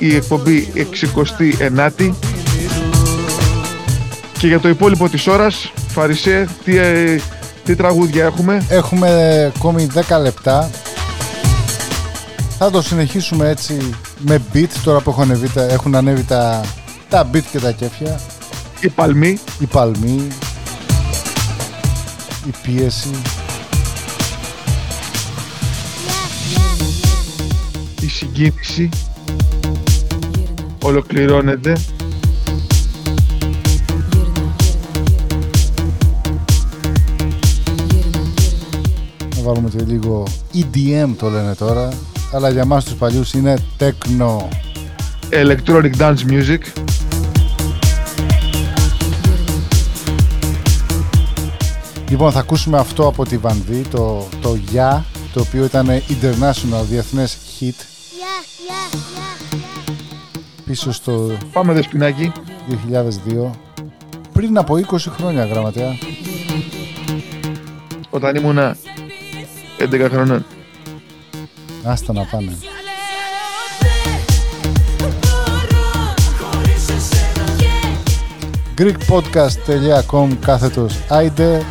[0.00, 2.12] η εκπομπή 69η
[4.38, 7.20] και για το υπόλοιπο της ώρας Φαρισέ, τι, ε,
[7.64, 10.70] τι τραγούδια έχουμε; Έχουμε ακόμη 10 λεπτά.
[12.58, 16.60] Θα το συνεχίσουμε έτσι με beat τώρα που έχουν ανέβει τα, έχουν ανέβει τα,
[17.08, 18.20] τα beat και τα κέφια.
[18.80, 19.38] Η παλμή.
[19.58, 20.28] Η παλμή.
[22.46, 23.10] Η πίεση.
[28.00, 28.88] η συγκίνηση
[30.90, 31.76] ολοκληρώνεται
[39.36, 41.88] Να βάλουμε και λίγο EDM το λένε τώρα.
[42.32, 44.48] Αλλά για μας τους παλιούς είναι techno.
[45.30, 46.58] Electronic Dance Music
[52.08, 55.00] Λοιπόν, θα ακούσουμε αυτό από τη Βανδί, το, το Yeah,
[55.32, 57.84] το οποίο ήταν international, διεθνές hit.
[60.70, 62.32] Πίσω στο Πάμε δεσποινάκι
[63.28, 63.50] 2002.
[64.32, 65.98] Πριν από 20 χρόνια, γραμματέα.
[68.10, 68.76] όταν ήμουνα
[69.78, 70.44] 11 χρονών
[71.84, 72.56] Άστα να πάνε.
[78.78, 81.62] greekpodcast.com κάθετος άιντε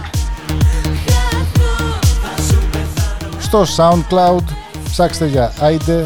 [3.39, 4.43] στο SoundCloud
[4.91, 6.05] ψάξτε για άιντε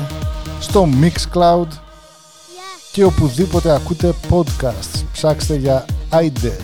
[0.60, 1.83] στο Mixcloud
[2.94, 6.58] και οπουδήποτε ακούτε podcast ψάξτε για άιντε.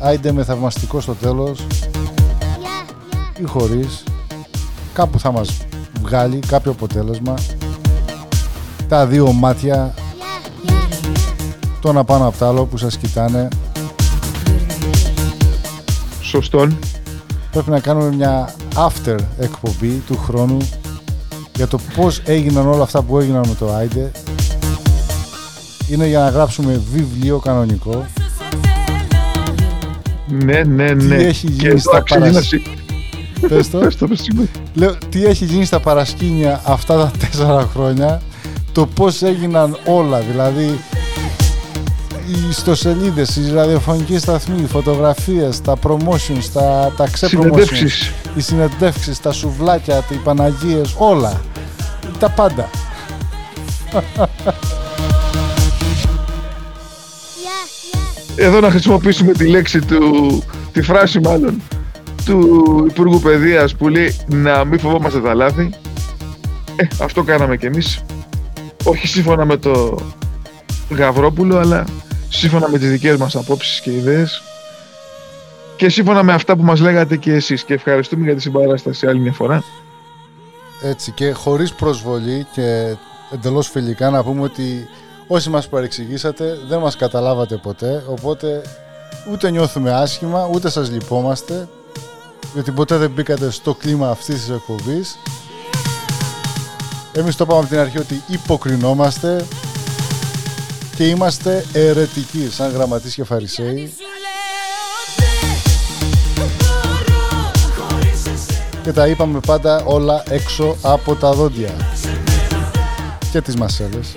[0.00, 1.66] Άιντε με θαυμαστικό στο τέλος.
[3.38, 4.02] Ή χωρίς.
[4.92, 5.66] Κάπου θα μας
[6.02, 7.34] βγάλει κάποιο αποτέλεσμα.
[8.88, 9.94] Τα δύο μάτια.
[11.80, 13.48] Το ένα πάνω απ' το άλλο που σας κοιτάνε.
[16.20, 16.78] Σωστόν.
[17.50, 20.58] Πρέπει να κάνουμε μια after εκπομπή του χρόνου
[21.56, 24.10] για το πώς έγιναν όλα αυτά που έγιναν με το Άιντε
[25.90, 28.04] είναι για να γράψουμε βιβλίο κανονικό
[30.28, 31.16] Ναι, ναι, ναι.
[31.16, 32.46] Τι έχει Και γίνει εδώ στα αξίζει να παρασ...
[32.46, 32.66] συ-
[33.48, 33.78] Πες το.
[33.78, 34.34] Πες το, πες το.
[34.74, 38.20] Λέω, τι έχει γίνει στα παρασκήνια αυτά τα τέσσερα χρόνια,
[38.72, 40.78] το πώς έγιναν όλα, δηλαδή
[42.28, 48.12] οι ιστοσελίδες, οι ραδιοφωνικοί σταθμοί, οι φωτογραφίες, τα promotions, τα, τα ξε-promotions, Συνεντεύξεις.
[48.34, 51.40] οι συνεντεύξεις, τα σουβλάκια, οι Παναγίες, όλα.
[52.18, 52.68] Τα πάντα.
[58.36, 61.62] Εδώ να χρησιμοποιήσουμε τη λέξη του, τη φράση μάλλον,
[62.24, 65.70] του Υπουργού Παιδείας που λέει να μην φοβόμαστε τα λάθη.
[66.76, 68.04] Ε, αυτό κάναμε κι εμείς.
[68.84, 69.98] Όχι σύμφωνα με το
[70.90, 71.84] Γαβρόπουλο, αλλά
[72.28, 74.42] σύμφωνα με τις δικές μας απόψεις και ιδέες
[75.76, 79.18] και σύμφωνα με αυτά που μας λέγατε και εσείς και ευχαριστούμε για τη συμπαράσταση άλλη
[79.18, 79.62] μια φορά.
[80.82, 82.96] Έτσι και χωρίς προσβολή και
[83.32, 84.88] εντελώς φιλικά να πούμε ότι
[85.26, 88.62] όσοι μας παρεξηγήσατε δεν μας καταλάβατε ποτέ οπότε
[89.32, 91.68] ούτε νιώθουμε άσχημα ούτε σας λυπόμαστε
[92.54, 95.18] γιατί ποτέ δεν μπήκατε στο κλίμα αυτής της εκπομπής.
[97.12, 99.44] Εμείς το είπαμε από την αρχή ότι υποκρινόμαστε
[100.96, 103.94] και είμαστε αιρετικοί σαν γραμματείς και φαρισαίοι.
[108.82, 111.70] Και τα είπαμε πάντα όλα έξω από τα δόντια.
[113.32, 114.12] Και τις μασέλες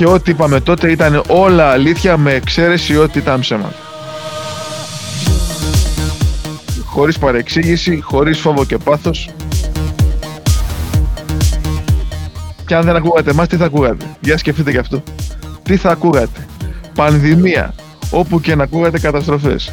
[0.00, 3.74] Και ό,τι είπαμε τότε ήταν όλα αλήθεια με εξαίρεση ότι ήταν ψέματα.
[6.84, 9.30] Χωρίς παρεξήγηση, χωρίς φόβο και πάθος.
[12.66, 15.02] Και αν δεν ακούγατε εμάς, τι θα ακούγατε; Για σκεφτείτε γι' αυτό.
[15.62, 16.46] Τι θα ακούγατε;
[16.94, 17.74] Πανδημία.
[18.10, 19.72] Όπου και να ακούγατε καταστροφές.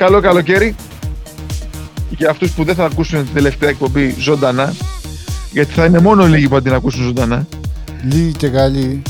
[0.00, 0.74] Καλό καλοκαίρι.
[2.10, 4.74] Για αυτούς που δεν θα ακούσουν την τελευταία εκπομπή ζωντανά
[5.52, 7.46] γιατί θα είναι μόνο λίγοι που θα την ακούσουν ζωντανά.
[8.02, 9.02] Λίγοι και καλοί.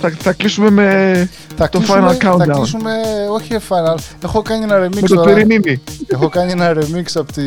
[0.00, 2.38] Θα, θα κλείσουμε με Θα το κλείσουμε- final countdown.
[2.38, 2.92] Θα κλείσουμε,
[3.32, 3.98] όχι final.
[4.24, 5.32] Έχω κάνει ένα remix με το τώρα.
[5.32, 7.42] Περιμίμη Έχω κάνει ένα remix από τη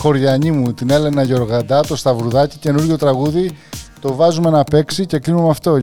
[0.00, 3.58] χωριανή μου, την Έλενα Γεωργαντά, το Σταυρουδάκι, καινούριο τραγούδι.
[4.00, 5.78] Το βάζουμε να παίξει και κλείνουμε με αυτό.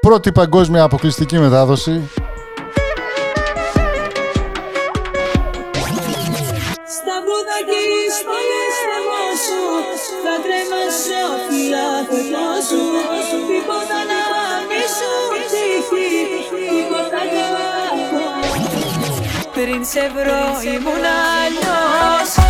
[0.00, 2.00] Πρώτη παγκόσμια αποκλειστική μετάδοση.
[6.96, 7.84] Σταυρουδάκι
[8.18, 9.60] στο λαιμό σου
[10.24, 12.80] Θα κρέμασω φυλάκωτό σου
[13.48, 14.11] Τίποτα να
[19.84, 21.04] σε βρω ήμουν
[21.44, 22.41] αλλιώς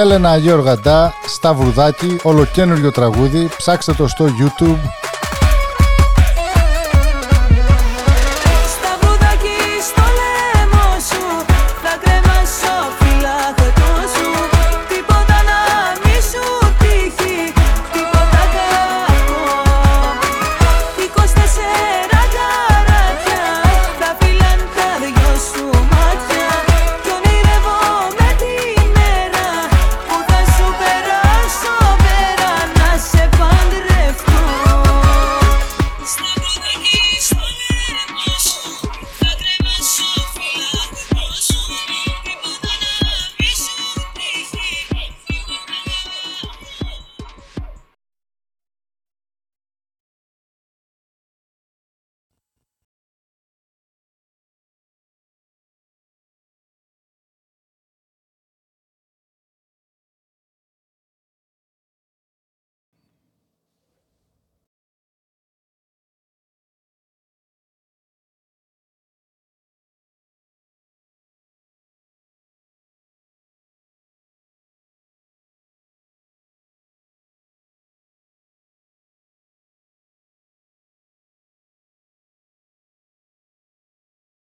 [0.00, 3.48] Έλενα Γεωργαντά, Σταυρουδάκι, ολοκένουργιο τραγούδι.
[3.56, 4.99] Ψάξτε το στο YouTube.